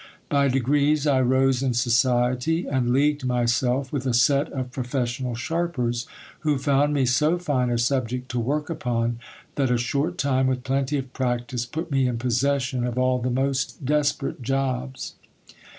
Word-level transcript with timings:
By 0.29 0.47
degrees 0.47 1.05
I 1.05 1.21
rose 1.21 1.61
in 1.61 1.75
society 1.75 2.65
and 2.65 2.91
leagued 2.91 3.23
myself 3.23 3.93
with 3.93 4.07
a 4.07 4.15
set 4.15 4.51
of 4.51 4.71
professional 4.71 5.35
sharpers, 5.35 6.07
who 6.39 6.57
found 6.57 6.91
me 6.91 7.05
so 7.05 7.37
fine 7.37 7.69
a 7.69 7.77
subject 7.77 8.27
to 8.31 8.39
work 8.39 8.67
upon, 8.71 9.19
that 9.57 9.69
a 9.69 9.77
short 9.77 10.17
time, 10.17 10.47
with 10.47 10.63
plenty 10.63 10.97
of 10.97 11.13
practice, 11.13 11.67
put 11.67 11.91
me 11.91 12.07
in 12.07 12.17
possession 12.17 12.83
of 12.83 12.97
all 12.97 13.19
the 13.19 13.29
most 13.29 13.85
desperate 13.85 14.41
jobs. 14.41 15.13